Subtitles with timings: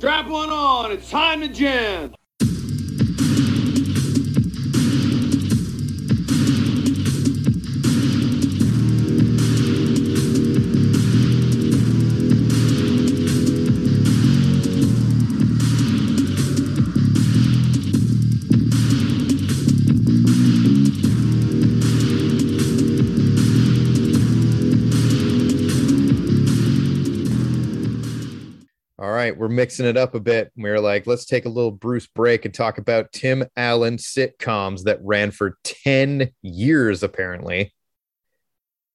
[0.00, 0.92] Strap one on.
[0.92, 2.14] It's time to jam.
[29.20, 30.50] Right, we're mixing it up a bit.
[30.56, 34.98] We're like, let's take a little Bruce break and talk about Tim Allen sitcoms that
[35.02, 37.72] ran for 10 years, apparently.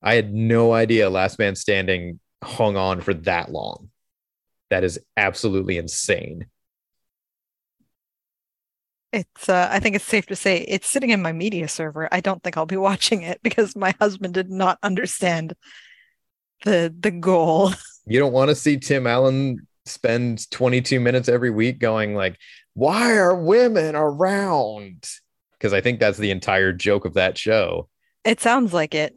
[0.02, 3.90] I had no idea Last Man Standing hung on for that long.
[4.70, 6.48] That is absolutely insane.
[9.14, 12.09] It's uh, I think it's safe to say it's sitting in my media server.
[12.12, 15.55] I don't think I'll be watching it because my husband did not understand
[16.64, 17.72] the the goal.
[18.08, 22.38] You don't want to see Tim Allen spend 22 minutes every week going like,
[22.73, 25.08] why are women around?
[25.53, 27.89] Because I think that's the entire joke of that show.
[28.23, 29.16] It sounds like it.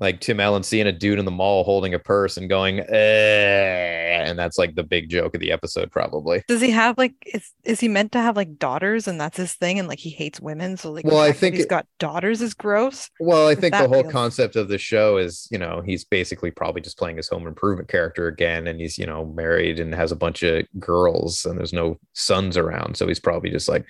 [0.00, 4.22] Like Tim Allen seeing a dude in the mall holding a purse and going, eh,
[4.24, 6.42] and that's like the big joke of the episode, probably.
[6.48, 9.54] Does he have like is is he meant to have like daughters and that's his
[9.54, 12.40] thing and like he hates women so like Well, I think he's it- got daughters
[12.42, 13.10] is gross.
[13.20, 16.50] Well, I think the whole feels- concept of the show is, you know, he's basically
[16.50, 20.12] probably just playing his home improvement character again, and he's, you know, married and has
[20.12, 23.84] a bunch of girls, and there's no sons around, so he's probably just like,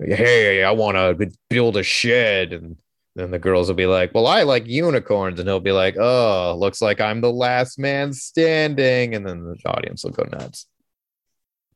[0.00, 2.76] hey, I want to build a shed, and
[3.16, 6.56] then the girls will be like, well, I like unicorns, and he'll be like, oh,
[6.58, 10.66] looks like I'm the last man standing, and then the audience will go nuts.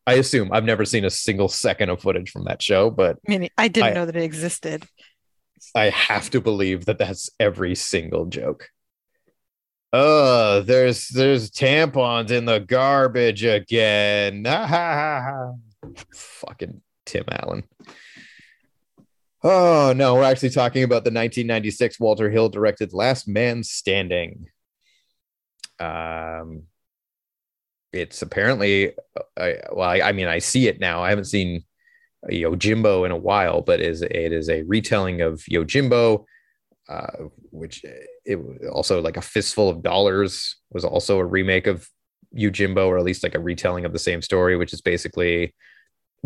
[0.07, 3.39] I assume I've never seen a single second of footage from that show, but I
[3.39, 4.85] mean, I didn't I- know that it existed.
[5.75, 8.69] I have to believe that that's every single joke.
[9.93, 14.45] Uh, there's there's tampons in the garbage again.
[16.15, 17.65] Fucking Tim Allen.
[19.51, 24.49] Oh no, we're actually talking about the 1996 Walter Hill directed Last Man Standing.
[25.81, 26.65] Um,
[27.95, 28.93] it's apparently,
[29.39, 31.03] I, well, I, I mean, I see it now.
[31.03, 31.65] I haven't seen
[32.31, 36.27] Yojimbo in a while, but is it is a retelling of Yojimbo,
[36.91, 37.07] uh,
[37.51, 37.87] which
[38.27, 41.89] it was also like a fistful of dollars was also a remake of
[42.37, 45.55] Yojimbo, or at least like a retelling of the same story, which is basically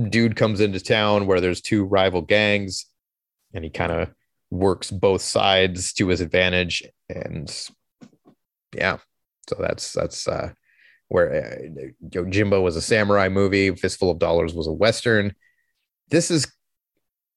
[0.09, 2.87] dude comes into town where there's two rival gangs,
[3.55, 4.11] and he kind of
[4.51, 7.69] works both sides to his advantage, and
[8.75, 8.99] yeah,
[9.49, 10.53] so that's that's uh,
[11.09, 15.35] where uh, Yojimbo was a samurai movie, Fistful of Dollars was a western.
[16.09, 16.51] This is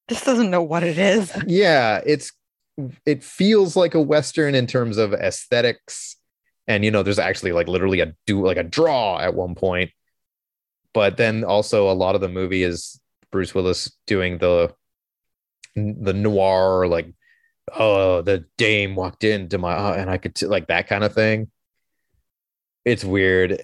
[0.07, 1.31] This doesn't know what it is.
[1.47, 2.31] yeah it's
[3.05, 6.17] it feels like a western in terms of aesthetics.
[6.67, 9.91] And you know there's actually like literally a do like a draw at one point.
[10.93, 12.99] But then also a lot of the movie is
[13.31, 14.73] bruce willis doing the
[15.75, 17.11] the noir like
[17.75, 21.13] oh the dame walked into my uh, and i could t- like that kind of
[21.13, 21.49] thing
[22.85, 23.61] it's weird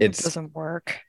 [0.00, 1.00] It doesn't work.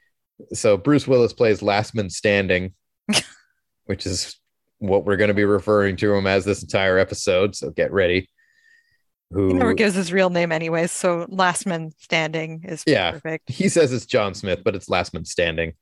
[0.54, 2.74] so Bruce Willis plays Last Man Standing,
[3.86, 4.36] which is
[4.80, 7.56] what we're going to be referring to him as this entire episode.
[7.56, 8.30] So get ready.
[9.32, 13.12] Who He never gives his real name anyways, so last man standing is Yeah.
[13.12, 13.50] perfect.
[13.52, 15.74] he says it's John Smith, but it's Last Man Standing.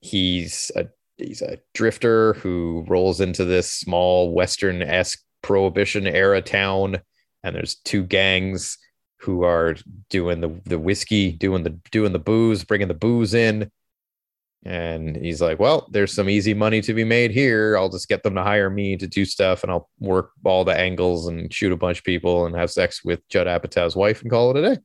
[0.00, 7.00] He's a he's a drifter who rolls into this small Western esque Prohibition era town,
[7.42, 8.78] and there's two gangs
[9.18, 9.76] who are
[10.08, 13.70] doing the the whiskey, doing the doing the booze, bringing the booze in.
[14.64, 17.76] And he's like, "Well, there's some easy money to be made here.
[17.76, 20.78] I'll just get them to hire me to do stuff, and I'll work all the
[20.78, 24.30] angles and shoot a bunch of people and have sex with Judd Apatow's wife and
[24.30, 24.82] call it a day."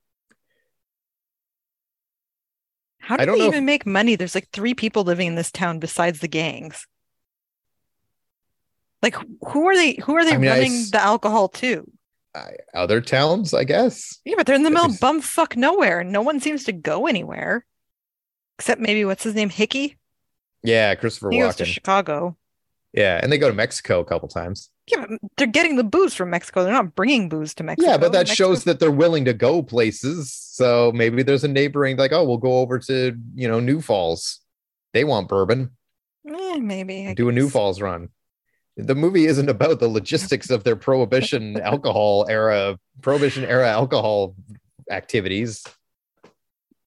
[3.08, 4.18] How I do don't they even make money?
[4.18, 6.86] There's like three people living in this town besides the gangs.
[9.02, 9.16] Like
[9.48, 11.90] who are they who are they I mean, running s- the alcohol to?
[12.36, 14.20] I, other towns, I guess.
[14.26, 17.08] Yeah, but they're in the middle of bumfuck nowhere and no one seems to go
[17.08, 17.66] anywhere.
[18.60, 19.52] Except maybe what's his name?
[19.52, 19.98] Hickey?
[20.62, 22.36] Yeah, Christopher He goes to Chicago.
[22.92, 24.70] Yeah, and they go to Mexico a couple times.
[24.88, 25.06] Yeah,
[25.36, 26.64] they're getting the booze from Mexico.
[26.64, 27.90] They're not bringing booze to Mexico.
[27.92, 30.34] yeah, but that Mexico- shows that they're willing to go places.
[30.34, 34.40] So maybe there's a neighboring like, oh, we'll go over to you know New Falls.
[34.94, 35.72] They want bourbon.
[36.28, 37.50] Eh, maybe I Do a New.
[37.50, 38.10] Falls run.
[38.78, 44.36] The movie isn't about the logistics of their prohibition alcohol era, prohibition era alcohol
[44.90, 45.64] activities.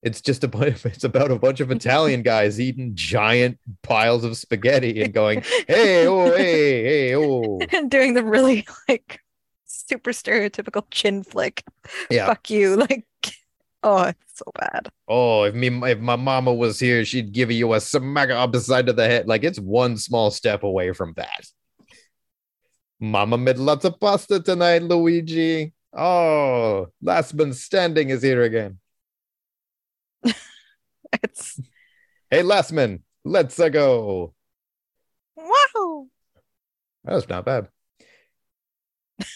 [0.03, 0.85] It's just a bunch.
[0.87, 6.07] It's about a bunch of Italian guys eating giant piles of spaghetti and going, "Hey,
[6.07, 9.21] oh, hey, hey, oh." and doing the really like
[9.67, 11.65] super stereotypical chin flick.
[12.11, 12.77] Yeah, Fuck you.
[12.77, 13.07] Like
[13.83, 14.91] Oh, it's so bad.
[15.09, 18.61] Oh, if me if my mama was here, she'd give you a smack up the
[18.61, 19.27] side of the head.
[19.27, 21.47] Like it's one small step away from that.
[22.99, 25.73] Mama made lots of pasta tonight, Luigi.
[25.95, 28.79] Oh, last man standing is here again.
[31.23, 31.61] It's
[32.31, 34.35] Hey, last man, let's uh, go.
[35.37, 36.07] wow.
[37.05, 37.69] That was not bad.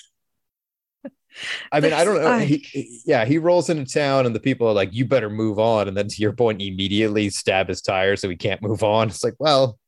[1.73, 2.23] I mean, I don't know.
[2.39, 5.29] There's- He, he- yeah, he rolls into town, and the people are like, "You better
[5.29, 8.85] move on." And then, to your point, immediately stab his tire so he can't move
[8.85, 9.09] on.
[9.09, 9.79] It's like, well,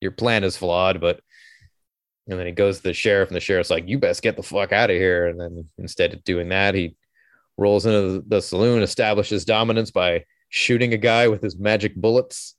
[0.00, 1.20] your plan is flawed, but.
[2.28, 4.42] And then he goes to the sheriff, and the sheriff's like, "You best get the
[4.42, 6.96] fuck out of here." And then instead of doing that, he
[7.56, 12.54] rolls into the, saloon, establishes dominance by shooting a guy with his magic bullets,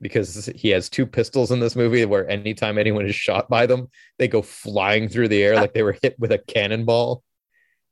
[0.00, 2.04] because he has two pistols in this movie.
[2.04, 5.82] Where anytime anyone is shot by them, they go flying through the air like they
[5.82, 7.22] were hit with a cannonball,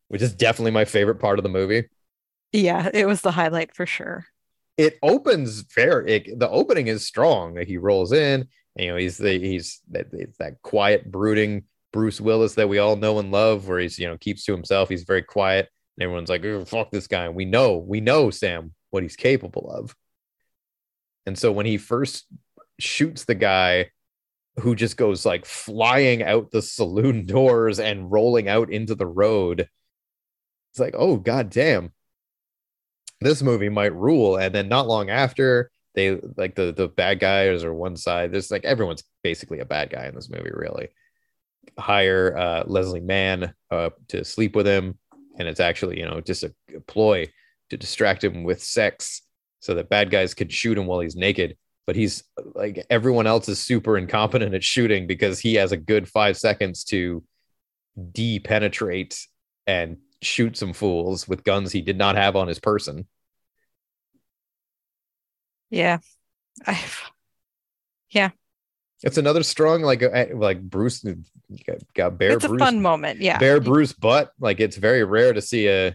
[0.08, 1.88] which is definitely my favorite part of the movie.
[2.52, 4.26] Yeah, it was the highlight for sure.
[4.78, 6.12] It opens very.
[6.12, 7.56] It, the opening is strong.
[7.56, 10.06] Like he rolls in, and, you know, he's the he's that
[10.38, 14.16] that quiet, brooding Bruce Willis that we all know and love, where he's you know
[14.16, 14.88] keeps to himself.
[14.88, 18.30] He's very quiet, and everyone's like, oh, "Fuck this guy." And we know, we know
[18.30, 19.94] Sam what he's capable of.
[21.26, 22.26] And so when he first
[22.78, 23.90] shoots the guy
[24.60, 29.68] who just goes like flying out the saloon doors and rolling out into the road,
[30.70, 31.92] it's like, oh god damn.
[33.20, 34.36] This movie might rule.
[34.36, 38.30] And then not long after, they like the the bad guys are one side.
[38.30, 40.88] There's like everyone's basically a bad guy in this movie, really.
[41.78, 44.98] Hire uh, Leslie Mann uh, to sleep with him,
[45.36, 46.52] and it's actually you know just a,
[46.86, 47.30] ploy
[47.70, 49.22] to distract him with sex
[49.60, 51.56] so that bad guys could shoot him while he's naked.
[51.86, 52.24] But he's
[52.54, 56.84] like everyone else is super incompetent at shooting because he has a good five seconds
[56.84, 57.22] to
[58.12, 59.24] de-penetrate
[59.66, 63.06] and shoot some fools with guns he did not have on his person.
[65.70, 65.98] Yeah.
[66.66, 66.82] I
[69.02, 71.04] It's another strong like uh, like Bruce
[71.66, 73.20] got, got Bear it's a Bruce fun moment.
[73.20, 73.38] Yeah.
[73.38, 74.32] Bare Bruce butt.
[74.40, 75.94] Like it's very rare to see a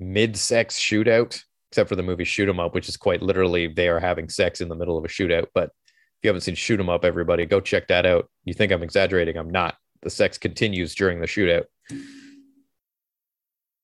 [0.00, 4.00] mid-sex shootout, except for the movie Shoot 'Em Up, which is quite literally they are
[4.00, 5.46] having sex in the middle of a shootout.
[5.54, 8.28] But if you haven't seen Shoot 'Em Up, everybody go check that out.
[8.44, 9.36] You think I'm exaggerating?
[9.36, 9.76] I'm not.
[10.02, 11.66] The sex continues during the shootout.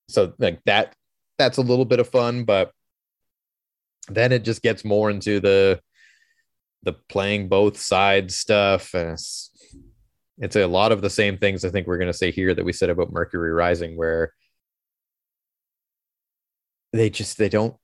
[0.09, 0.95] So like that,
[1.39, 2.73] that's a little bit of fun, but
[4.09, 5.81] then it just gets more into the
[6.85, 9.51] the playing both sides stuff and it's,
[10.39, 12.65] it's a lot of the same things i think we're going to say here that
[12.65, 14.33] we said about mercury rising where
[16.93, 17.77] they just they don't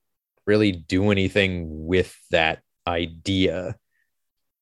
[0.45, 3.75] really do anything with that idea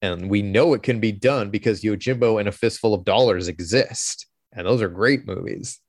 [0.02, 4.28] and we know it can be done because yojimbo and a fistful of dollars exist
[4.54, 5.80] and those are great movies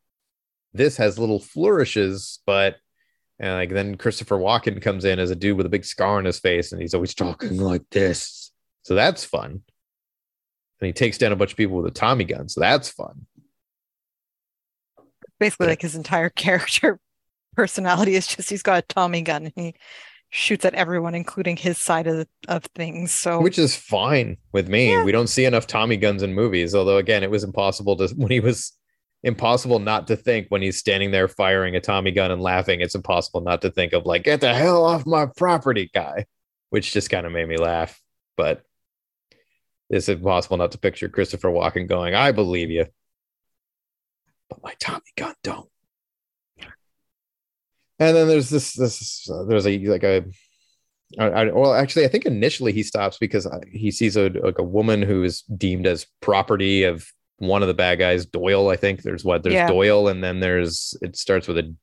[0.72, 2.76] this has little flourishes but
[3.40, 6.26] and like then Christopher Walken comes in as a dude with a big scar on
[6.26, 8.39] his face, and he's always talking like this.
[8.90, 9.62] So that's fun.
[10.80, 12.48] And he takes down a bunch of people with a Tommy gun.
[12.48, 13.24] So that's fun.
[15.38, 15.70] Basically, Yeah.
[15.70, 16.98] like his entire character
[17.54, 19.74] personality is just he's got a Tommy gun and he
[20.30, 23.12] shoots at everyone, including his side of of things.
[23.12, 24.90] So Which is fine with me.
[24.90, 25.04] Yeah.
[25.04, 26.74] We don't see enough Tommy guns in movies.
[26.74, 28.72] Although again, it was impossible to when he was
[29.22, 32.80] impossible not to think when he's standing there firing a Tommy gun and laughing.
[32.80, 36.26] It's impossible not to think of like, get the hell off my property, guy.
[36.70, 38.00] Which just kind of made me laugh.
[38.36, 38.64] But
[39.90, 42.86] it's impossible not to picture Christopher Walken going, I believe you.
[44.48, 45.68] But my Tommy gun don't.
[47.98, 50.24] And then there's this this uh, there's a like a
[51.18, 54.64] I, I, well actually I think initially he stops because he sees a like a
[54.64, 57.06] woman who is deemed as property of
[57.38, 59.68] one of the bad guys Doyle I think there's what there's Yeah.
[59.68, 61.74] Doyle and then there's it starts with a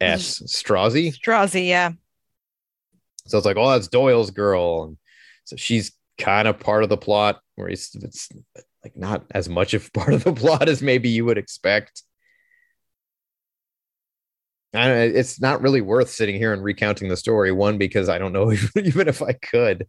[0.00, 1.92] S Strozzi Strozzi, yeah.
[3.26, 4.96] so it's like oh that's Doyle's girl and
[5.44, 8.28] so she's kind of part of the plot where he's it's
[8.84, 12.02] like not as much of part of the plot as maybe you would expect
[14.72, 17.50] I don't it's not really worth sitting here and recounting the story.
[17.50, 19.80] One, because I don't know even if I could.
[19.80, 19.86] He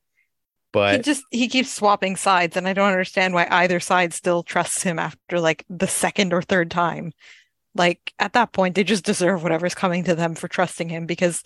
[0.74, 4.84] But just he keeps swapping sides, and I don't understand why either side still trusts
[4.84, 7.14] him after like the second or third time.
[7.76, 11.44] Like at that point, they just deserve whatever's coming to them for trusting him because,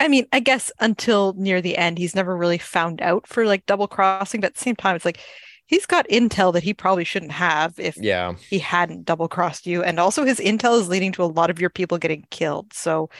[0.00, 3.66] I mean, I guess until near the end, he's never really found out for like
[3.66, 4.40] double crossing.
[4.40, 5.20] But at the same time, it's like
[5.66, 9.82] he's got intel that he probably shouldn't have if yeah, he hadn't double crossed you.
[9.82, 12.72] And also, his intel is leading to a lot of your people getting killed.
[12.72, 13.10] So,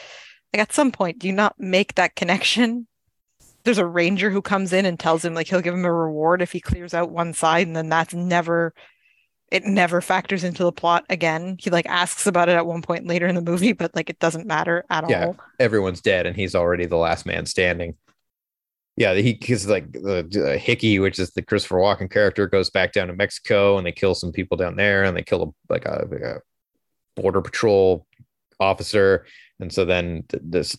[0.53, 2.87] like, at some point, do you not make that connection?
[3.65, 6.43] There's a ranger who comes in and tells him, like, he'll give him a reward
[6.43, 8.73] if he clears out one side, and then that's never
[9.50, 11.57] it never factors into the plot again.
[11.59, 14.19] He like asks about it at one point later in the movie, but like it
[14.19, 15.11] doesn't matter at all.
[15.11, 15.26] Yeah.
[15.26, 15.37] all.
[15.59, 17.97] Everyone's dead, and he's already the last man standing.
[18.97, 22.93] Yeah, he because like the uh, Hickey, which is the Christopher Walken character, goes back
[22.93, 25.85] down to Mexico, and they kill some people down there, and they kill a, like
[25.85, 26.43] a, like a
[27.14, 28.07] border patrol
[28.61, 29.25] officer,
[29.61, 30.76] and so then th- this,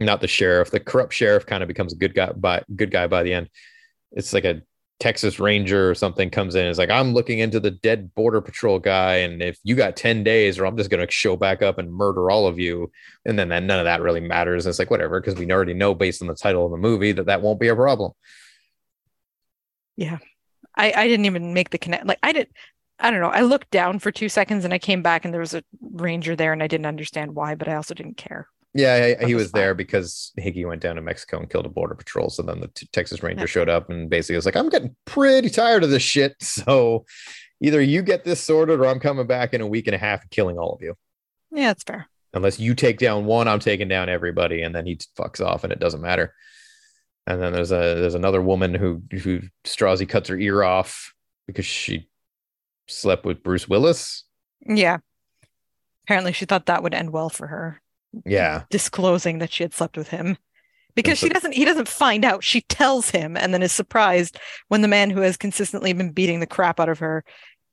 [0.00, 3.06] not the sheriff, the corrupt sheriff, kind of becomes a good guy by good guy
[3.06, 3.48] by the end.
[4.12, 4.62] It's like a
[5.00, 8.42] Texas Ranger or something comes in and is like, I'm looking into the dead border
[8.42, 9.16] patrol guy.
[9.16, 11.92] And if you got 10 days, or I'm just going to show back up and
[11.92, 12.92] murder all of you.
[13.24, 14.66] And then that, none of that really matters.
[14.66, 17.12] And it's like, whatever, because we already know based on the title of the movie
[17.12, 18.12] that that won't be a problem.
[19.96, 20.18] Yeah.
[20.76, 22.06] I, I didn't even make the connect.
[22.06, 22.48] Like I did,
[22.98, 23.30] I don't know.
[23.30, 26.36] I looked down for two seconds and I came back and there was a ranger
[26.36, 28.48] there and I didn't understand why, but I also didn't care.
[28.74, 31.94] Yeah, he- he was there because Hickey went down to Mexico and killed a border
[31.94, 32.30] patrol.
[32.30, 33.46] So then the t- Texas Ranger Yeah.
[33.46, 36.36] showed up and basically was like, I'm getting pretty tired of this shit.
[36.40, 37.04] So
[37.60, 40.22] either you get this sorted or I'm coming back in a week and a half
[40.22, 40.94] and killing all of you.
[41.52, 42.08] Yeah, that's fair.
[42.32, 45.72] unless you take down one, I'm taking down everybody, and then he fucks off, and
[45.72, 46.32] it doesn't matter.
[47.26, 51.12] And then there's a there's another woman who who Strozzi cuts her ear off
[51.48, 52.08] because she
[52.86, 54.22] slept with Bruce Willis.
[54.64, 54.98] Yeah.
[56.06, 57.80] Apparently she thought that would end well for her,
[58.24, 60.36] Yeah, disclosing that she had slept with him.
[60.94, 62.42] Because so- she doesn't he doesn't find out.
[62.42, 64.38] She tells him and then is surprised
[64.68, 67.24] when the man who has consistently been beating the crap out of her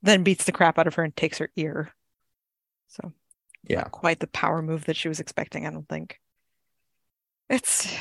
[0.02, 1.90] then beats the crap out of her and takes her ear.
[2.88, 3.12] So
[3.64, 3.78] yeah.
[3.78, 6.18] not quite the power move that she was expecting, I don't think.
[7.50, 7.92] It's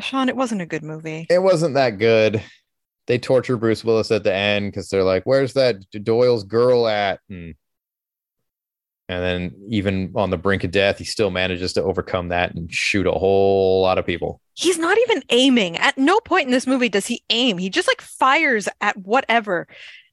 [0.00, 1.26] Sean, it wasn't a good movie.
[1.28, 2.42] It wasn't that good.
[3.06, 7.20] They torture Bruce Willis at the end because they're like, "Where's that Doyle's girl at?"
[7.28, 7.54] And,
[9.08, 12.72] and then even on the brink of death, he still manages to overcome that and
[12.72, 14.40] shoot a whole lot of people.
[14.54, 15.76] He's not even aiming.
[15.78, 17.58] At no point in this movie does he aim.
[17.58, 19.66] He just like fires at whatever.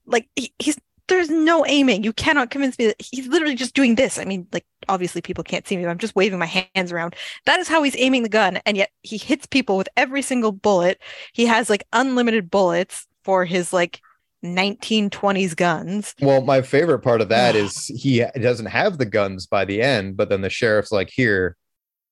[0.05, 2.03] Like he, he's there's no aiming.
[2.03, 4.17] You cannot convince me that he's literally just doing this.
[4.17, 7.15] I mean, like obviously people can't see me, but I'm just waving my hands around.
[7.45, 10.51] That is how he's aiming the gun, and yet he hits people with every single
[10.51, 11.01] bullet.
[11.33, 14.01] He has like unlimited bullets for his like
[14.45, 16.15] 1920s guns.
[16.21, 20.17] Well, my favorite part of that is he doesn't have the guns by the end,
[20.17, 21.57] but then the sheriff's like, "Here,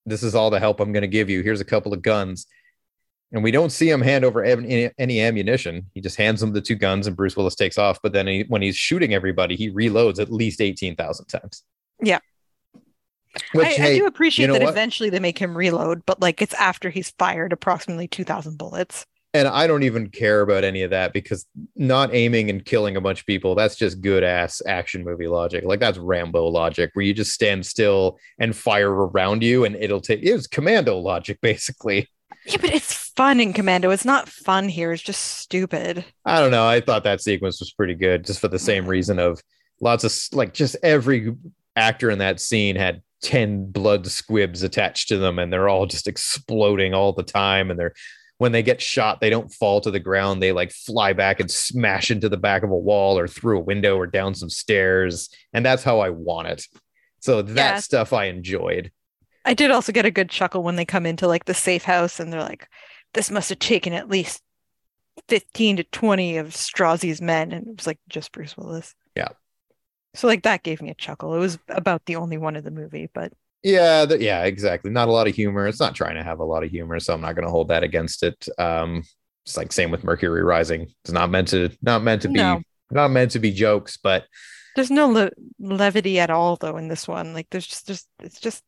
[0.06, 1.42] this is all the help I'm going to give you.
[1.42, 2.48] Here's a couple of guns."
[3.32, 5.90] And we don't see him hand over any, any ammunition.
[5.96, 7.98] He just hands them the two guns, and Bruce Willis takes off.
[8.04, 11.64] But then he, when he's shooting everybody, he reloads at least eighteen thousand times.
[12.02, 12.20] Yeah.
[13.54, 14.70] Which I, I do appreciate know that what?
[14.70, 19.06] eventually they make him reload, but like it's after he's fired approximately 2,000 bullets.
[19.34, 23.02] And I don't even care about any of that because not aiming and killing a
[23.02, 25.64] bunch of people, that's just good ass action movie logic.
[25.64, 30.02] Like that's Rambo logic where you just stand still and fire around you and it'll
[30.02, 32.08] take it's commando logic basically.
[32.46, 33.90] Yeah, but it's fun in Commando.
[33.92, 34.92] It's not fun here.
[34.92, 36.04] It's just stupid.
[36.26, 36.68] I don't know.
[36.68, 38.90] I thought that sequence was pretty good just for the same mm.
[38.90, 39.42] reason of
[39.80, 41.34] lots of like just every
[41.76, 46.08] actor in that scene had 10 blood squibs attached to them and they're all just
[46.08, 47.94] exploding all the time and they're
[48.44, 51.50] when they get shot they don't fall to the ground they like fly back and
[51.50, 55.30] smash into the back of a wall or through a window or down some stairs
[55.54, 56.66] and that's how I want it.
[57.22, 57.80] So that Yeah.
[57.80, 58.92] stuff I enjoyed.
[59.46, 62.20] I did also get a good chuckle when they come into like the safe house
[62.20, 62.68] and they're like,
[63.14, 64.42] this must have taken at least
[65.30, 67.54] 15 to 20 of Strozzi's men.
[67.54, 68.94] And it was like just Bruce Willis.
[69.16, 69.30] Yeah.
[70.16, 71.34] So like that gave me a chuckle.
[71.34, 73.32] It was about the only one of the movie, but
[73.64, 74.92] Yeah, th- yeah, exactly.
[74.92, 75.68] Not a lot of humor.
[75.68, 77.70] It's not trying to have a lot of humor, so I'm not going to hold
[77.70, 78.48] that against it.
[78.58, 79.04] Um,
[79.46, 80.88] it's like same with Mercury Rising.
[81.04, 82.62] It's not meant to not meant to be No.
[82.92, 84.26] not meant to be jokes, but
[84.76, 87.34] there's no le- levity at all though in this one.
[87.34, 88.64] Like there's just, just it's just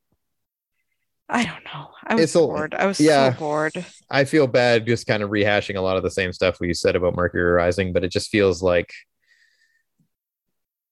[1.28, 1.88] I don't know.
[2.06, 2.76] I was It's a- bored.
[2.76, 3.34] I was yeah.
[3.34, 3.86] so bored.
[4.10, 6.96] I feel bad just kind of rehashing a lot of the same stuff we said
[6.96, 8.94] about Mercury Rising, but it just feels like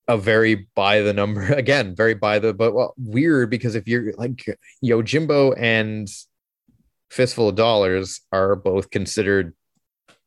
[0.08, 4.14] a very by the number again, very by the but well, weird because if you're
[4.14, 4.46] like
[4.84, 6.08] Yojimbo and
[7.10, 9.54] Fistful of Dollars are both considered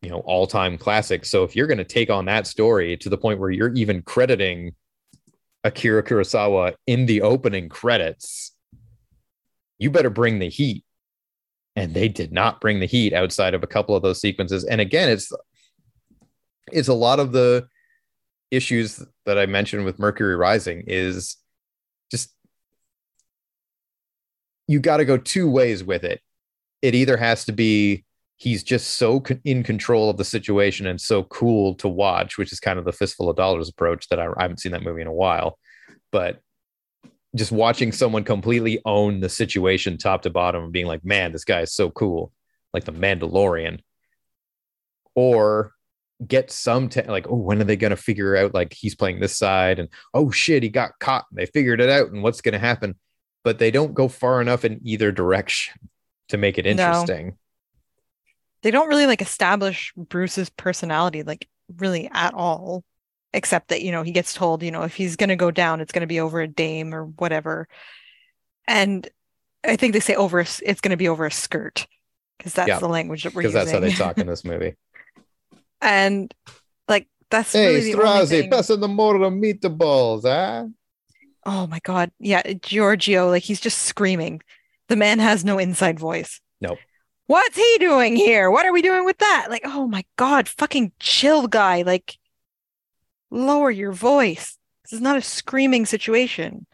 [0.03, 1.31] you know all-time classics.
[1.31, 4.03] So if you're going to take on that story to the point where you're even
[4.03, 4.75] crediting
[5.65, 8.53] Akira Kurosawa in the opening credits,
[9.79, 10.85] you better bring the heat
[11.75, 14.81] and they did not bring the heat outside of a couple of those sequences and
[14.81, 15.31] again it's
[16.73, 17.67] it's a lot of the
[18.51, 21.37] issues that i mentioned with mercury rising is
[22.11, 22.33] just
[24.67, 26.21] you got to go two ways with it
[26.83, 28.05] it either has to be
[28.39, 32.61] he's just so in control of the situation and so cool to watch which is
[32.61, 35.07] kind of the fistful of dollars approach that I, I haven't seen that movie in
[35.07, 35.59] a while
[36.13, 36.41] but
[37.37, 41.45] just watching someone completely own the situation top to bottom and being like, man, this
[41.45, 42.33] guy is so cool,
[42.73, 43.81] like the Mandalorian.
[45.15, 45.73] Or
[46.27, 49.21] get some te- like, oh, when are they going to figure out like he's playing
[49.21, 52.41] this side and oh shit, he got caught and they figured it out and what's
[52.41, 52.95] going to happen.
[53.45, 55.75] But they don't go far enough in either direction
[56.29, 56.73] to make it No.
[56.73, 57.37] interesting.
[58.63, 62.83] They don't really like establish Bruce's personality like really at all,
[63.33, 65.81] except that, you know, he gets told, you know, if he's going to go down,
[65.81, 67.69] it's going to be over a dame or whatever.
[68.67, 69.09] And
[69.65, 71.87] I think they say over, a it's going to be over a skirt
[72.39, 73.61] because that's Yeah, the language that we're using.
[73.61, 74.75] that's how they talk in this movie.
[75.81, 76.33] And
[76.89, 78.51] like, that's really hey, the only Strozzi, thing.
[78.51, 80.67] passing more meatballs, huh?
[81.45, 82.11] Oh my God.
[82.19, 84.41] Yeah, Giorgio, like he's just screaming.
[84.89, 86.41] The man has no inside voice.
[86.61, 86.79] Nope.
[87.27, 88.51] What's he doing here?
[88.51, 89.47] What are we doing with that?
[89.51, 91.83] Like, oh my God, fucking chill, guy.
[91.83, 92.19] Like,
[93.31, 94.57] lower your voice.
[94.85, 96.67] This is not a screaming situation.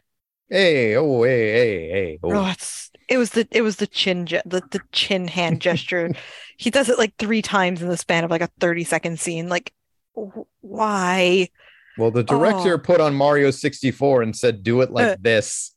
[0.49, 2.19] Hey, oh, hey, hey, hey.
[2.21, 2.51] Oh, Oh.
[2.51, 6.11] it's it was the it was the chin ge- the, the chin hand gesture.
[6.57, 9.49] He does it like three times in the span of like a 30 second scene.
[9.49, 9.73] Like,
[10.17, 11.49] wh- why?
[11.97, 12.77] Well, the director Oh.
[12.79, 15.15] put on Mario 64 and said, do it like Uh.
[15.19, 15.75] this.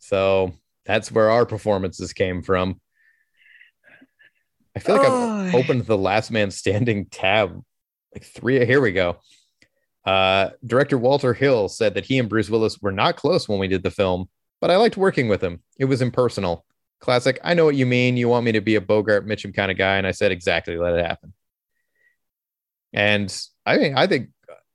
[0.00, 0.52] So
[0.84, 2.80] that's where our performances came from.
[4.76, 5.58] I feel like I've Oh.
[5.58, 7.62] opened the last man standing tab
[8.14, 8.64] like three.
[8.64, 9.18] Here we go.
[10.04, 13.68] Uh, director Walter Hill said that he and Bruce Willis were not close when we
[13.68, 14.28] did the film,
[14.60, 15.62] but I liked working with him.
[15.78, 16.64] It was impersonal.
[17.00, 17.38] Classic.
[17.44, 18.16] I know what you mean.
[18.16, 20.76] You want me to be a Bogart Mitchum kind of guy, and I said exactly.
[20.76, 21.32] Let it happen.
[22.92, 23.34] And
[23.64, 24.30] I mean, I think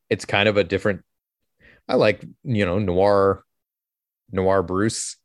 [0.09, 1.01] it's kind of a different.
[1.87, 3.43] I like you know noir,
[4.31, 5.17] noir Bruce.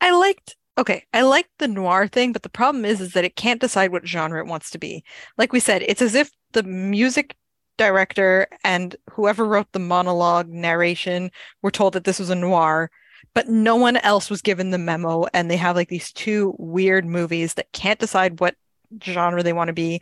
[0.00, 3.36] I liked okay, I liked the noir thing, but the problem is is that it
[3.36, 5.04] can't decide what genre it wants to be.
[5.38, 7.36] Like we said, it's as if the music
[7.78, 11.30] director and whoever wrote the monologue narration
[11.62, 12.90] were told that this was a noir,
[13.34, 17.04] but no one else was given the memo and they have like these two weird
[17.04, 18.54] movies that can't decide what
[19.02, 20.00] genre they want to be.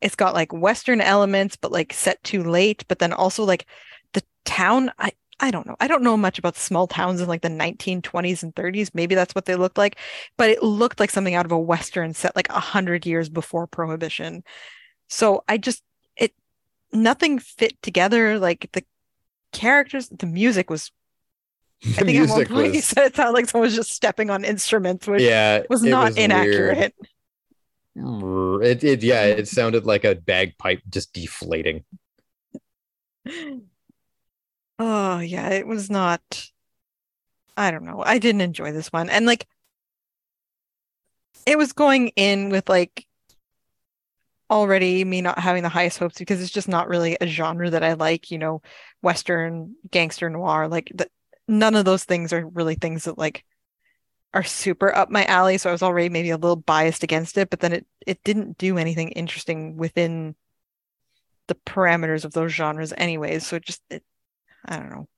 [0.00, 3.66] It's got like western elements but like set too late, but then also like
[4.12, 5.76] the town I I don't know.
[5.80, 8.90] I don't know much about small towns in like the 1920s and 30s.
[8.94, 9.98] Maybe that's what they looked like,
[10.36, 13.66] but it looked like something out of a Western set like a hundred years before
[13.66, 14.44] Prohibition.
[15.08, 15.82] So I just,
[16.16, 16.32] it,
[16.92, 18.38] nothing fit together.
[18.38, 18.84] Like the
[19.50, 20.92] characters, the music was,
[21.84, 24.30] I think at one point you was said it sounded like someone was just stepping
[24.30, 26.30] on instruments, which yeah, was not was weird.
[26.30, 26.94] inaccurate.
[27.94, 31.84] It, it yeah, it sounded like a bagpipe just deflating.
[34.78, 36.22] Oh yeah, it was not.
[37.56, 38.02] I don't know.
[38.04, 39.46] I didn't enjoy this one, and like,
[41.44, 43.06] it was going in with like
[44.50, 47.82] already me not having the highest hopes because it's just not really a genre that
[47.82, 48.30] I like.
[48.30, 48.62] You know,
[49.02, 50.68] Western gangster noir.
[50.68, 51.08] Like the,
[51.48, 53.44] none of those things are really things that like
[54.34, 55.58] are super up my alley.
[55.58, 58.58] So I was already maybe a little biased against it, but then it it didn't
[58.58, 60.34] do anything interesting within
[61.48, 63.46] the parameters of those genres anyways.
[63.46, 64.02] So it just it,
[64.64, 65.08] I don't know.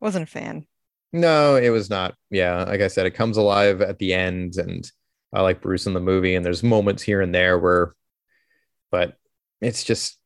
[0.00, 0.66] Wasn't a fan.
[1.12, 2.14] No, it was not.
[2.30, 4.88] Yeah, like I said, it comes alive at the end, and
[5.32, 7.94] I like Bruce in the movie, and there's moments here and there where,
[8.90, 9.16] but
[9.60, 10.18] it's just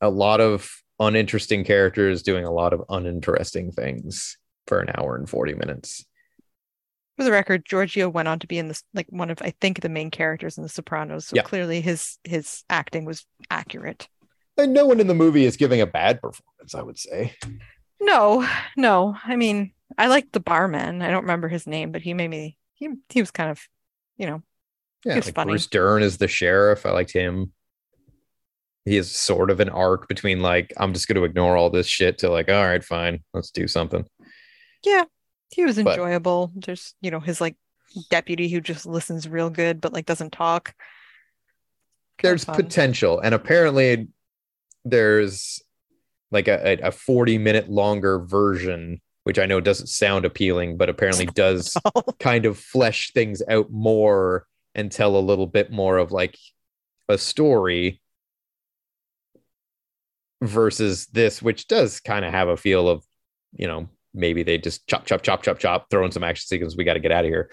[0.00, 0.68] a lot of
[1.00, 6.04] uninteresting characters doing a lot of uninteresting things for an hour and 40 minutes.
[7.16, 9.80] For the record, Giorgio went on to be in this like one of I think
[9.80, 11.28] the main characters in The Sopranos.
[11.28, 11.42] So Yeah.
[11.42, 14.08] clearly his his acting was accurate.
[14.56, 17.34] And no one in the movie is giving a bad performance, I would say.
[18.00, 19.16] No, no.
[19.24, 21.02] I mean, I liked the barman.
[21.02, 23.60] I don't remember his name, but he made me he he was kind of,
[24.16, 24.42] you know,
[25.04, 25.52] Yeah, It's like funny.
[25.52, 26.84] Bruce Dern is the sheriff.
[26.84, 27.52] I liked him.
[28.84, 31.86] He is sort of an arc between like, I'm just going to ignore all this
[31.86, 34.04] shit to like, all right, fine, let's do something.
[34.84, 35.04] yeah,
[35.50, 36.52] he was But- enjoyable.
[36.54, 37.56] There's, you know, his like
[38.10, 40.74] deputy who just listens real good but like doesn't talk.
[42.22, 43.20] There's potential.
[43.20, 44.08] And apparently
[44.84, 45.62] there's
[46.30, 51.26] like a, a 40 minute longer version, which I know doesn't sound appealing, but apparently
[51.34, 51.76] does
[52.18, 56.36] kind of flesh things out more and tell a little bit more of like
[57.08, 58.00] a story
[60.42, 63.04] versus this, which does kind of have a feel of,
[63.52, 66.76] you know, maybe they just chop, chop, chop, chop, chop, throw in some action sequence.
[66.76, 67.50] We got to get out of here.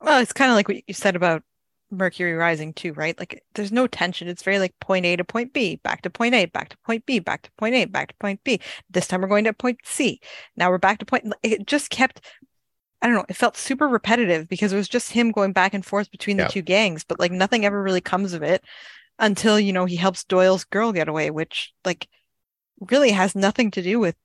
[0.00, 1.42] Well, it's kind of like what you said about
[1.90, 3.18] Mercury Rising too, right?
[3.18, 4.28] Like there's no tension.
[4.28, 7.06] It's very like point A to point B, back to point A, back to point
[7.06, 8.60] B, back to point A, back to point B.
[8.90, 10.20] This time we're going to point C.
[10.56, 11.32] Now we're back to point.
[11.42, 12.20] It just kept,
[13.00, 15.84] I don't know, it felt super repetitive because it was just him going back and
[15.84, 16.48] forth between the Yeah.
[16.48, 18.62] two gangs, but like nothing ever really comes of it
[19.18, 22.08] until, you know, he helps Doyle's girl get away, which like
[22.90, 24.16] really has nothing to do with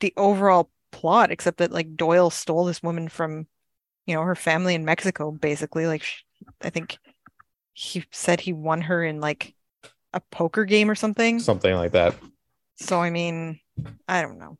[0.00, 3.46] the overall plot, except that like Doyle stole this woman from,
[4.06, 5.86] you know, her family in Mexico, basically.
[5.86, 6.24] Like, sh
[6.62, 6.98] I think
[7.74, 9.54] he said he won her in like
[10.14, 11.40] a poker game or something.
[11.40, 12.14] something like that.
[12.76, 13.60] So I mean,
[14.08, 14.58] I don't know.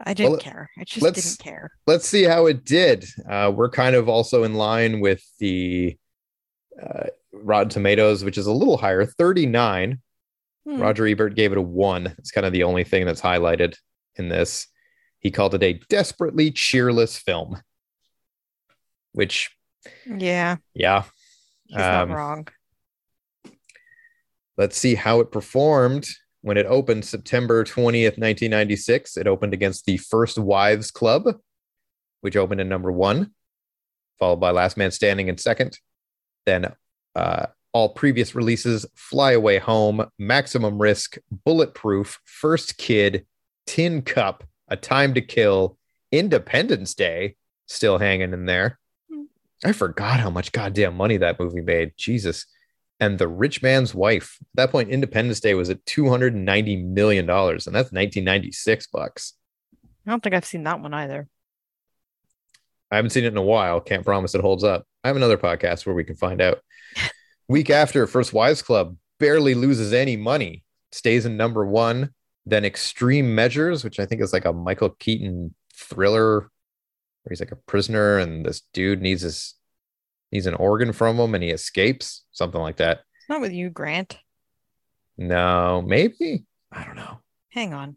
[0.00, 0.70] I didn't Well, care.
[0.76, 1.70] I just didn't care.
[1.86, 3.04] let's see how it did.
[3.28, 5.96] Uh, we're kind of also in line with the
[6.82, 10.00] uh, Rotten Tomatoes, which is a little higher, 39.
[10.66, 10.78] Hmm.
[10.80, 12.14] Roger Ebert gave it a one.
[12.18, 13.76] It's kind of the only thing that's highlighted
[14.16, 14.66] in this.
[15.20, 17.60] He called it a desperately cheerless film,
[19.12, 19.50] which,
[20.06, 21.04] Yeah, yeah,
[21.66, 22.48] he's Um, not wrong.
[24.56, 26.08] let's see how it performed
[26.42, 29.16] when it opened September 20th, 1996.
[29.16, 31.24] It opened against the First Wives Club,
[32.20, 33.32] which opened in number one,
[34.18, 35.78] followed by Last Man Standing in second.
[36.46, 36.74] Then
[37.18, 43.26] uh, all previous releases Fly Away Home, Maximum Risk, Bulletproof, First Kid,
[43.66, 45.76] Tin Cup, A Time to Kill,
[46.12, 47.34] Independence Day,
[47.66, 48.78] still hanging in there.
[49.10, 49.24] Hmm.
[49.64, 51.92] I forgot how much goddamn money that movie made.
[51.96, 52.46] Jesus
[53.00, 54.38] and The Rich Man's Wife.
[54.40, 59.34] At that point, Independence Day was at $290 million, and that's 1996 bucks.
[60.06, 61.28] I don't think I've seen that one either.
[62.90, 63.80] I haven't seen it in a while.
[63.80, 64.86] Can't promise it holds up.
[65.04, 66.60] I have another podcast where we can find out.
[67.48, 72.10] Week after, First Wives Club barely loses any money, stays in number one.
[72.46, 77.52] Then Extreme Measures, which I think is like a Michael Keaton thriller where he's like
[77.52, 79.54] a prisoner and this dude needs his
[80.32, 83.00] needs an organ from him and he escapes, something like that.
[83.16, 84.18] It's not with you, Grant.
[85.16, 86.44] No, maybe.
[86.72, 87.20] I don't know.
[87.50, 87.96] Hang on.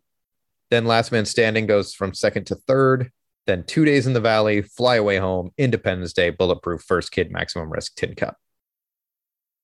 [0.69, 3.11] Then Last Man Standing goes from second to third.
[3.47, 7.71] Then Two Days in the Valley, Fly Away Home, Independence Day, Bulletproof, First Kid, Maximum
[7.71, 8.37] Risk, Tin Cup.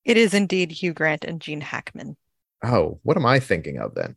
[0.04, 2.18] It is indeed Hugh Grant and Gene Hackman.
[2.64, 4.16] Oh, what am I thinking of then?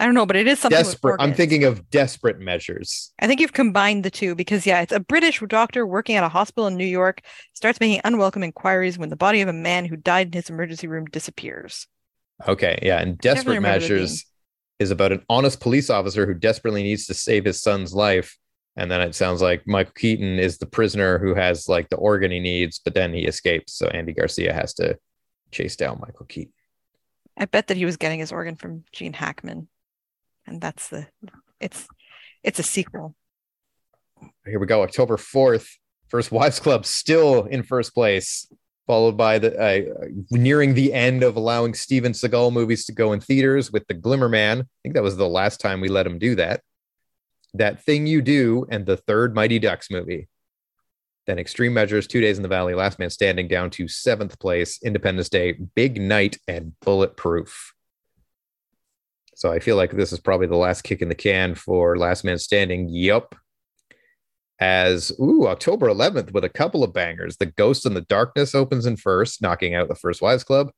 [0.00, 0.78] I don't know, but it is something.
[0.78, 1.16] Desperate.
[1.18, 3.12] I'm thinking of Desperate Measures.
[3.18, 6.28] I think you've combined the two because, yeah, it's a British doctor working at a
[6.28, 7.22] hospital in New York
[7.54, 10.86] starts making unwelcome inquiries when the body of a man who died in his emergency
[10.86, 11.88] room disappears.
[12.46, 14.24] Okay, yeah, and Desperate Measures
[14.78, 18.38] is about an honest police officer who desperately needs to save his son's life.
[18.78, 22.30] And then it sounds like Michael Keaton is the prisoner who has like the organ
[22.30, 23.72] he needs, but then he escapes.
[23.72, 24.96] So Andy Garcia has to
[25.50, 26.52] chase down Michael Keaton.
[27.36, 29.66] I bet that he was getting his organ from Gene Hackman,
[30.46, 31.08] and that's the
[31.60, 31.88] it's
[32.44, 33.16] it's a sequel.
[34.46, 34.82] Here we go.
[34.82, 35.68] October 4th.
[36.08, 38.50] First Wives Club still in first place,
[38.86, 43.18] followed by the uh, nearing the end of allowing Steven Seagal movies to go in
[43.18, 44.60] theaters with The Glimmer Man.
[44.60, 46.62] I think that was the last time we let him do that.
[47.54, 50.28] That Thing You Do and the third Mighty Ducks movie.
[51.26, 54.82] Then Extreme Measures, Two Days in the Valley, Last Man Standing down to seventh place,
[54.82, 57.74] Independence Day, Big Night, and Bulletproof.
[59.34, 62.24] So I feel like this is probably the last kick in the can for Last
[62.24, 62.88] Man Standing.
[62.88, 63.36] Yup.
[64.58, 67.36] As ooh, October 11th with a couple of bangers.
[67.36, 70.70] The Ghost in the Darkness opens in first, knocking out the First Wives Club.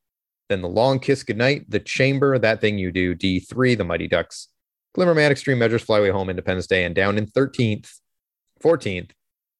[0.50, 4.48] Then The Long Kiss Goodnight, The Chamber, That Thing You Do, D3, The Mighty Ducks,
[4.94, 7.90] Glimmer Man, Extreme Measures, Fly Away Home, Independence Day, and down in 13th,
[8.62, 9.10] 14th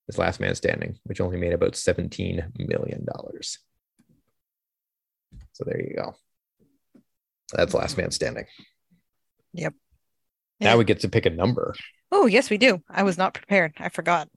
[0.09, 3.07] is Last Man Standing, which only made about $17 million.
[5.53, 6.14] So there you go.
[7.53, 8.47] That's Last Man Standing.
[9.53, 9.75] Yep.
[10.61, 10.77] Now Yeah.
[10.77, 11.75] we get to pick a number.
[12.12, 12.83] Oh, yes, we do.
[12.90, 13.75] I was not prepared.
[13.79, 14.29] I forgot.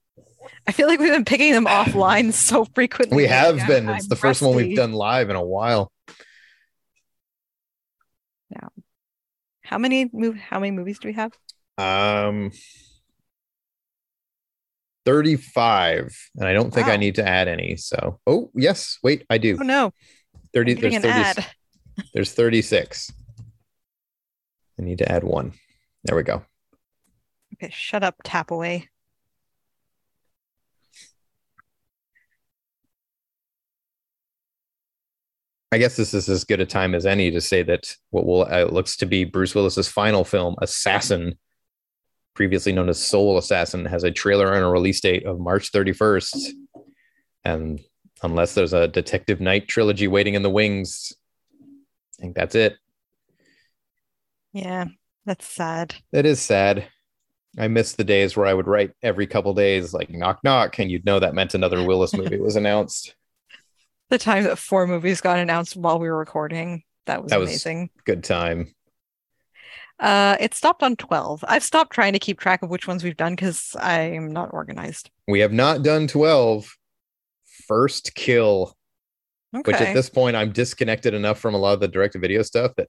[0.66, 3.16] I feel like we've been picking them offline so frequently.
[3.16, 3.66] We have lately.
[3.74, 3.88] been.
[3.88, 5.90] It's I'm the first one we've done live in a while.
[9.64, 10.36] How many move?
[10.36, 11.32] How many movies do we have?
[11.78, 12.52] Um,
[15.04, 16.16] 35.
[16.36, 17.76] And I don't think I need to add any.
[17.76, 18.98] So, oh, yes.
[19.02, 19.56] Wait, I do.
[19.60, 19.92] Oh no,
[20.52, 20.72] 30.
[20.72, 21.08] I'm There's 30.
[21.08, 21.46] ad.
[22.14, 23.12] There's 36.
[24.78, 25.52] I need to add one.
[26.04, 26.44] There we go.
[27.54, 28.88] Okay, shut up, tap away.
[35.74, 38.42] I guess this is as good a time as any to say that what will
[38.42, 41.36] uh, looks to be Bruce Willis's final film, Assassin,
[42.32, 46.50] previously known as Soul Assassin, has a trailer and a release date of March 31st.
[47.44, 47.80] And
[48.22, 51.12] unless there's a Detective Knight trilogy waiting in the wings,
[52.20, 52.76] I think that's it.
[54.52, 54.84] Yeah,
[55.26, 55.96] that's sad.
[56.12, 56.86] It is sad.
[57.58, 60.88] I miss the days where I would write every couple days, like knock knock, and
[60.88, 63.16] you'd know that meant another Willis movie was announced.
[64.14, 67.50] The time that four movies got announced while we were recording, that was That was-
[67.50, 67.90] amazing.
[68.04, 68.72] Good time.
[69.98, 71.44] Uh, it stopped on 12.
[71.48, 75.10] I've stopped trying to keep track of which ones we've done because I'm not organized.
[75.26, 76.76] We have not done 12.
[77.66, 78.76] First kill,
[79.52, 79.72] Okay.
[79.72, 82.70] which at this point I'm disconnected enough from a lot of the direct video stuff
[82.76, 82.88] that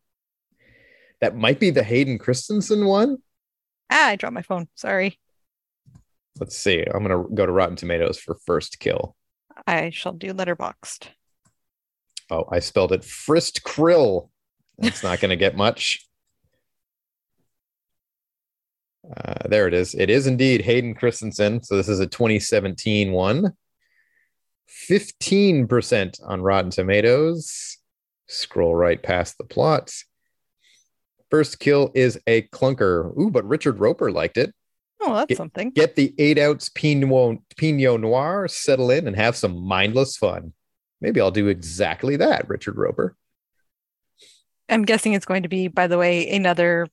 [1.22, 3.18] that might be the Hayden Christensen one.
[3.90, 4.68] Ah, I dropped my phone.
[4.76, 5.20] Sorry.
[6.40, 6.84] Let's see.
[6.84, 9.16] I'm gonna go to Rotten Tomatoes for first kill.
[9.68, 11.08] I shall do Letterboxd.
[12.30, 14.30] Oh, I spelled it Frist Krill.
[14.78, 16.06] That's not going to get much.
[19.16, 19.94] Uh, there it is.
[19.94, 21.64] It is indeed Hayden Christensen.
[21.64, 23.54] So this is a 2017 one.
[24.90, 27.78] 15% on Rotten Tomatoes.
[28.28, 29.92] Scroll right past the plot.
[31.30, 33.16] First kill is a clunker.
[33.20, 34.54] Ooh, but Richard Roeper liked it.
[35.02, 35.72] Oh, that's Get- something.
[35.72, 40.54] Get the eight ounce Pinot, Pinot Noir, settle in, and have some mindless fun.
[41.02, 43.16] Maybe I'll do exactly that, Richard Roeper.
[44.70, 46.88] I'm guessing it's going to be, by the way, another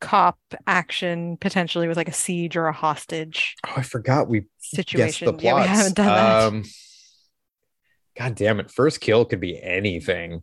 [0.00, 4.74] cop action, potentially with like a siege or a hostage Oh, I forgot we guessed
[4.74, 5.36] situation.
[5.36, 6.42] the Yeah, we haven't done that.
[6.42, 6.64] Um,
[8.18, 8.70] God damn it.
[8.70, 10.42] First kill could be anything.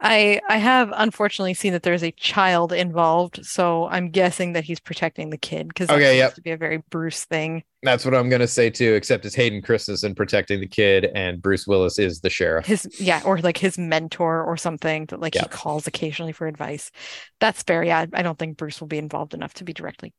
[0.00, 4.80] I I have unfortunately seen that there's a child involved, so I'm guessing that he's
[4.80, 6.34] protecting the kid because that Okay, seems yep.
[6.34, 7.64] to be a very Bruce thing.
[7.82, 11.42] That's what I'm going to say too, except it's Hayden Christensen protecting the kid, and
[11.42, 12.66] Bruce Willis is the sheriff.
[12.66, 15.42] His yeah, or like his mentor or something that like Yeah.
[15.42, 16.90] he calls occasionally for advice.
[17.40, 17.84] That's fair.
[17.84, 20.14] Yeah, I don't think Bruce will be involved enough to be directly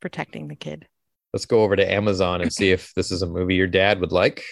[0.00, 0.88] protecting the kid.
[1.32, 4.12] Let's go over to Amazon and see if this is a movie your dad would
[4.12, 4.44] like.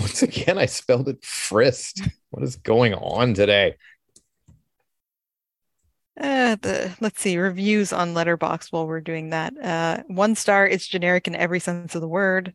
[0.00, 2.08] Once again, I spelled it Frist.
[2.30, 3.76] What is going on today?
[6.20, 9.54] Uh, the let's see reviews on Letterboxd while we're doing that.
[9.62, 10.66] Uh, one star.
[10.66, 12.54] It's generic in every sense of the word.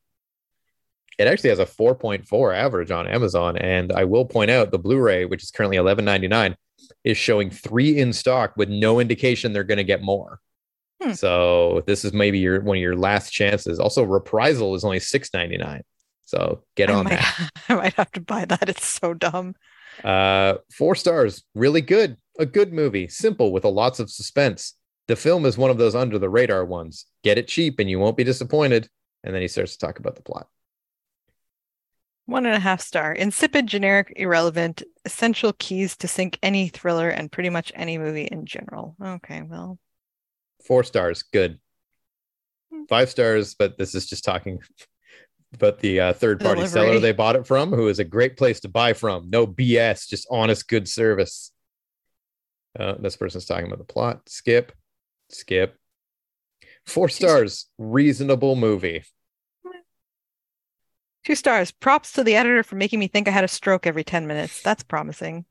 [1.18, 3.58] It actually has a 4.4 average on Amazon.
[3.58, 6.56] And I will point out the Blu ray, which is currently $11.99,
[7.04, 10.40] is showing three in stock with no indication they're going to get more.
[11.02, 11.14] Hmm.
[11.14, 13.80] So this is maybe your one of your last chances.
[13.80, 15.82] Also, Reprisal is only $6.99.
[16.26, 17.50] So get I on might, that.
[17.70, 18.70] I might have to buy that.
[18.70, 19.56] It's so dumb.
[20.04, 22.18] Uh, four stars, really good.
[22.38, 24.74] A good movie, simple with a lots of suspense.
[25.08, 27.06] The film is one of those under the radar ones.
[27.24, 28.90] Get it cheap and you won't be disappointed.
[29.24, 30.48] And then he starts to talk about the plot.
[32.26, 33.14] One and a half star.
[33.14, 34.82] Insipid, generic, irrelevant.
[35.06, 38.96] Essential keys to sink any thriller and pretty much any movie in general.
[39.02, 39.80] Okay, well,
[40.66, 41.60] Four stars, good.
[42.90, 44.60] Five stars, but this is just talking
[45.56, 48.60] about the uh, third party seller they bought it from, who is a great place
[48.62, 49.30] to buy from.
[49.30, 51.52] No BS, just honest, good service.
[52.80, 54.22] Uh, this person's talking about the plot.
[54.28, 54.72] Skip,
[55.30, 55.78] skip.
[56.86, 59.04] Four stars, reasonable movie.
[61.24, 61.72] two stars.
[61.72, 64.62] Props to the editor for making me think I had a stroke every 10 minutes.
[64.62, 65.46] That's promising.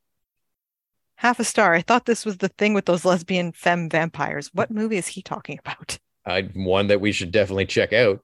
[1.17, 1.75] Half a star.
[1.75, 4.51] I thought this was the thing with those lesbian femme vampires.
[4.53, 5.99] What movie is he talking about?
[6.27, 8.21] uh, one that we should definitely check out.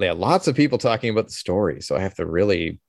[0.00, 2.80] Yeah, lots of people talking about the story, so I have to really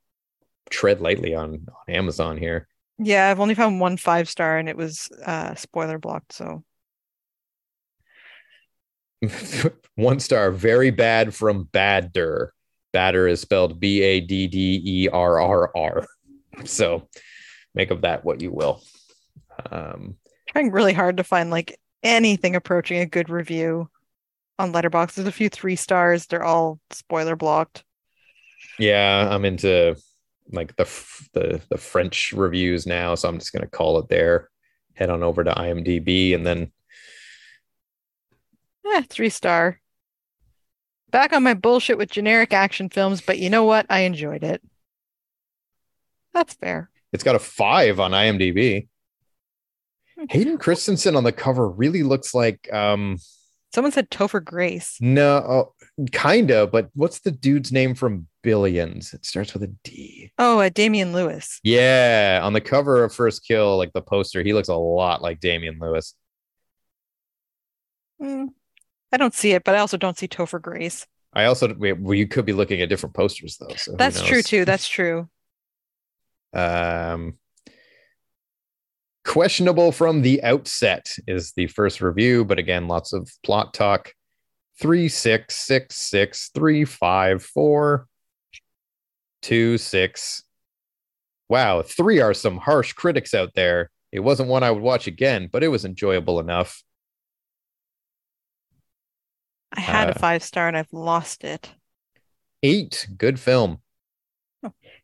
[0.69, 2.67] tread lightly on, on Amazon here.
[2.97, 6.63] Yeah, I've only found one five star and it was uh spoiler blocked, so
[9.95, 12.53] One star, very bad from Badder.
[12.93, 16.07] Badder is spelled B A D D E R R R.
[16.65, 17.07] So
[17.73, 18.83] make of that what you will.
[19.71, 20.17] Um,
[20.49, 23.89] trying really hard to find like anything approaching a good review
[24.61, 25.15] on Letterboxd.
[25.15, 26.27] There's a few three stars.
[26.27, 27.83] They're all spoiler blocked.
[28.79, 29.95] yeah, I'm into
[30.51, 30.85] like the
[31.33, 34.49] the the French reviews now, so I'm just gonna call it there.
[34.93, 36.71] Head on over to IMDb and then
[38.85, 39.79] Eh, three star.
[41.11, 43.85] Back on my bullshit with generic action films, but you know what?
[43.89, 44.61] I enjoyed it.
[46.33, 46.89] That's fair.
[47.13, 48.87] It's got a five on IMDb.
[50.29, 53.17] Hayden Christensen on the cover really looks like um
[53.73, 54.97] Someone said Topher Grace.
[54.99, 55.73] no oh,
[56.11, 59.13] kinda, but what's the dude's name from Billions?
[59.13, 60.31] It starts with a D.
[60.37, 61.59] Oh, uh, Damian Lewis.
[61.63, 65.39] Yeah, on the cover of First Kill, like the poster, he looks a lot like
[65.39, 66.15] Damian Lewis.
[68.19, 68.45] Hmm.
[69.11, 71.05] I don't see it, but I also don't see Topher Grace.
[71.33, 73.75] I also well, you could be looking at different posters though.
[73.75, 74.65] So That's true too.
[74.65, 75.29] That's true.
[76.53, 77.37] Um,
[79.25, 84.13] questionable from the outset is the first review, but again, lots of plot talk.
[84.79, 88.07] Three six six six three five four
[89.41, 90.43] two six.
[91.49, 93.91] Wow, three are some harsh critics out there.
[94.11, 96.83] It wasn't one I would watch again, but it was enjoyable enough.
[99.73, 101.73] I had Uh, a five star and I've lost it.
[102.63, 103.81] Eight, good film.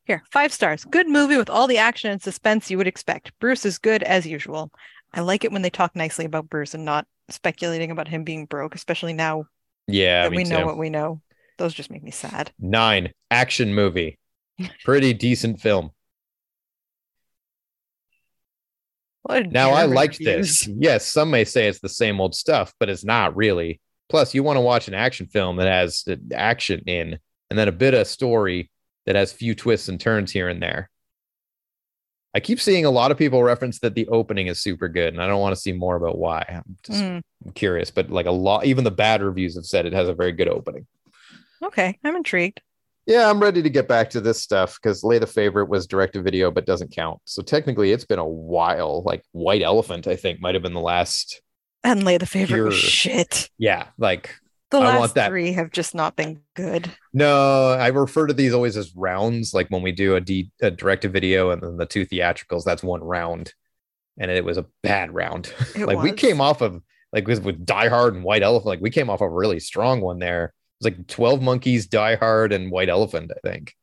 [0.07, 0.85] Here, five stars.
[0.85, 3.37] Good movie with all the action and suspense you would expect.
[3.39, 4.71] Bruce is good as usual.
[5.13, 8.45] I like it when they talk nicely about Bruce and not speculating about him being
[8.45, 9.45] broke, especially now
[9.85, 11.21] Yeah, we know what we know.
[11.57, 12.51] Those just make me sad.
[12.57, 14.17] Nine, action movie.
[14.85, 15.91] Pretty decent film.
[19.23, 20.61] What Now I liked reviews.
[20.61, 20.69] this.
[20.79, 23.81] Yes, some may say it's the same old stuff, but it's not really.
[24.07, 27.19] Plus, you want to watch an action film that has action in.
[27.49, 28.71] and then a bit of story
[29.07, 30.91] that has few twists and turns here and there.
[32.35, 35.23] I keep seeing a lot of people reference that the opening is super good, and
[35.23, 36.45] I don't want to see more about why.
[36.47, 37.21] I'm just Mm,
[37.55, 40.33] curious, but like a lot, even the bad reviews have said it has a very
[40.33, 40.85] good opening.
[41.63, 42.61] okay, I'm intrigued.
[43.07, 46.13] Yeah, I'm ready to get back to this stuff because Lay the Favorite was direct
[46.13, 47.21] to video, but doesn't count.
[47.25, 49.01] So technically, it's been a while.
[49.03, 51.41] Like White Elephant, I think, might have been the last.
[51.85, 52.73] And Lay the favorite was Pure.
[52.73, 53.49] shit.
[53.57, 54.35] Yeah, like
[54.69, 56.91] The I last three have just not been good.
[57.13, 59.53] no, I refer to these always as rounds.
[59.53, 62.83] Like when we do a, D, a direct video and then the two theatricals, that's
[62.83, 63.53] one round,
[64.19, 65.53] and it was a bad round.
[65.77, 66.81] Like we came off of
[67.13, 70.01] like with, with Die Hard and White Elephant, like we came off a really strong
[70.01, 70.45] one there.
[70.45, 73.31] It was like Twelve Monkeys, Die Hard, and White Elephant.
[73.31, 73.73] I think.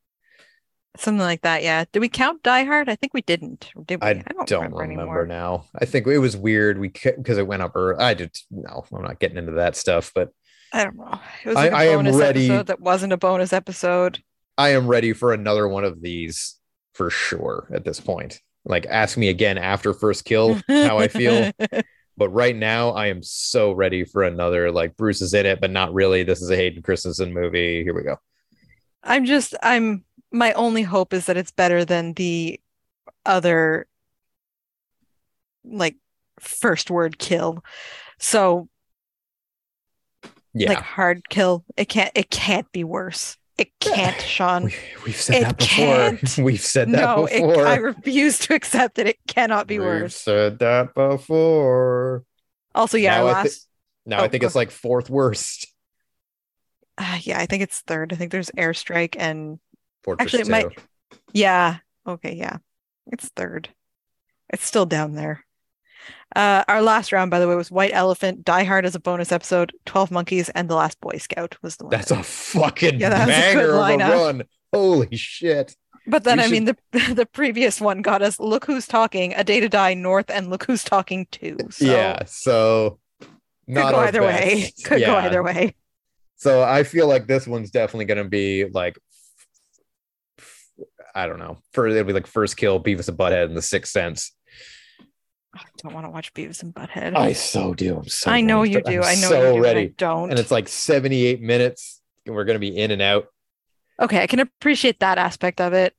[0.96, 1.86] Something like that, yeah.
[1.92, 2.88] Did we count Die Hard?
[2.88, 3.70] I think we didn't.
[3.86, 4.06] Did we?
[4.06, 4.12] I
[4.46, 5.26] don't, remember, anymore.
[5.26, 5.64] now.
[5.74, 6.78] I think it was weird.
[6.78, 7.98] We because it went up early.
[7.98, 8.84] I did no.
[8.92, 10.12] I'm not getting into that stuff.
[10.14, 10.30] But
[10.74, 11.20] I don't know.
[11.44, 14.22] It was I- like a I bonus episode that wasn't a bonus episode.
[14.58, 16.58] I am ready for another one of these
[16.94, 17.68] for sure.
[17.72, 21.50] At this point, like ask me again after first kill how I feel.
[22.16, 24.70] But right now, I am so ready for another.
[24.70, 26.22] Like Bruce is in it, but not really.
[26.22, 27.82] This is a Hayden Christensen movie.
[27.82, 28.18] Here we go.
[29.02, 32.60] I'm just I'm my only hope is that it's better than the
[33.26, 33.88] other
[35.64, 35.96] like
[36.38, 37.64] first word kill.
[38.20, 38.68] So
[40.54, 43.36] Yeah, like hard kill, it can't it can't be worse.
[43.58, 44.64] It can't, Sean.
[44.64, 45.76] we, we've said It that before.
[45.76, 46.38] can't.
[46.44, 47.40] We've said that No, it.
[47.58, 49.06] I refuse to accept it.
[49.06, 49.94] It cannot be worse.
[49.94, 50.16] We've worse.
[50.16, 52.24] said that before.
[52.74, 53.68] Also, yeah, Now our I last
[54.06, 55.68] Now Oh, I think go it's like fourth worst.
[56.98, 58.12] uh, yeah, I think it's third.
[58.12, 59.60] I think there's airstrike and
[60.02, 60.78] Fortress Actually, it might-
[61.32, 61.76] Yeah.
[62.06, 62.56] Okay, yeah.
[63.12, 63.68] It's third.
[64.50, 65.43] It's still down there.
[66.34, 69.30] Uh, our last round, by the way, was White Elephant, Die Hard as a bonus
[69.30, 71.90] episode, 12 Monkeys, and The Last Boy Scout was the one.
[71.90, 74.42] That's that- a fucking Yeah, that was a banger of a run.
[74.72, 75.76] Holy shit.
[76.06, 76.76] But then, we I mean, the
[77.14, 80.64] the previous one got us Look Who's Talking, A Day to Die North, and Look
[80.64, 81.56] Who's Talking Two.
[81.70, 82.24] So yeah.
[82.26, 83.28] So could
[83.68, 84.62] not go our either way.
[84.62, 84.84] best.
[84.84, 85.74] Could go either way.
[86.36, 88.98] So I feel like this one's definitely going to be like,
[91.14, 91.58] I don't know.
[91.72, 94.32] For it'll be like first kill, Beavis and Butthead in the Sixth Sense.
[95.54, 97.16] I don't want to watch Beavis and Butthead.
[97.16, 97.98] I so do.
[97.98, 98.30] I'm so.
[98.30, 99.02] I know ready you do.
[99.02, 99.62] I'm I know so you do.
[99.62, 99.94] ready.
[99.96, 100.30] don't.
[100.30, 103.26] And it's like 78 minutes, and we're going to be in and out.
[104.00, 105.94] Okay, I can appreciate that aspect of it.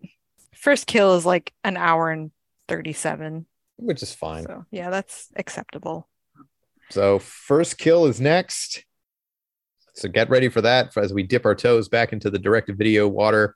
[0.54, 2.32] First kill is like an hour and
[2.68, 3.46] 37.
[3.78, 4.44] Which is fine.
[4.44, 6.08] So, yeah, that's acceptable.
[6.89, 8.86] So first kill is next.
[9.94, 13.56] So get ready for that as we dip our toes back into the direct-to-video water.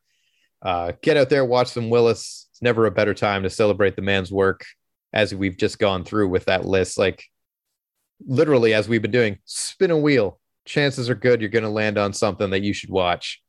[0.62, 2.48] Uh, get out there, watch some Willis.
[2.52, 4.66] It's never a better time to celebrate the man's work,
[5.14, 6.98] as we've just gone through with that list.
[6.98, 7.24] Like
[8.26, 10.40] literally, as we've been doing, spin a wheel.
[10.66, 13.42] Chances are good you're going to land on something that you should watch.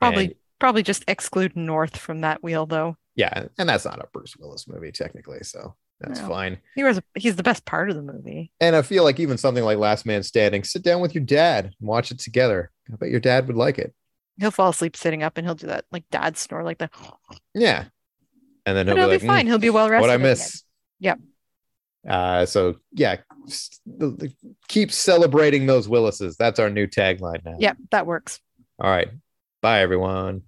[0.00, 2.96] Probably And- probably just exclude North from that wheel though.
[3.14, 6.28] yeah, and that's not a Bruce Willis movie technically, so that's No.
[6.28, 6.58] fine.
[6.74, 8.50] He was he's the best part of the movie.
[8.60, 11.66] And I feel like even something like Last Man Standing, sit down with your dad
[11.78, 12.70] and watch it together.
[12.92, 13.94] I bet your dad would like it.
[14.40, 16.92] He'll fall asleep sitting up and he'll do that like dad snore like that.
[17.54, 17.84] Yeah.
[18.66, 19.44] And then he'll he'll be be fine.
[19.46, 20.02] "Mm, He'll be well rested.
[20.06, 20.62] what I miss.
[21.00, 21.18] Yep.
[22.08, 24.32] Uh, so yeah, s- the- the-
[24.68, 26.36] keep celebrating those Willises.
[26.36, 27.56] That's our new tagline now.
[27.58, 28.40] Yep, that works.
[28.78, 29.08] All right.
[29.62, 30.42] Bye everyone.